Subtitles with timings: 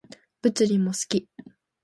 [0.41, 1.29] 物理も好き